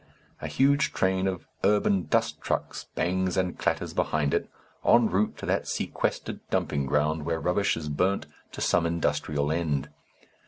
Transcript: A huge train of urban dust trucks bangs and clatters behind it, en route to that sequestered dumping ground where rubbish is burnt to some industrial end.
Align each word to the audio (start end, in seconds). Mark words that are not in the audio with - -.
A 0.41 0.47
huge 0.47 0.93
train 0.93 1.27
of 1.27 1.45
urban 1.63 2.05
dust 2.05 2.41
trucks 2.41 2.87
bangs 2.95 3.37
and 3.37 3.59
clatters 3.59 3.93
behind 3.93 4.33
it, 4.33 4.49
en 4.83 5.11
route 5.11 5.37
to 5.37 5.45
that 5.45 5.67
sequestered 5.67 6.39
dumping 6.49 6.87
ground 6.87 7.23
where 7.23 7.39
rubbish 7.39 7.77
is 7.77 7.87
burnt 7.87 8.25
to 8.53 8.61
some 8.61 8.87
industrial 8.87 9.51
end. 9.51 9.89